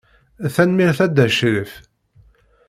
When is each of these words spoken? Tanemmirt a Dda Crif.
Tanemmirt 0.53 0.99
a 1.05 1.07
Dda 1.07 1.27
Crif. 1.37 1.71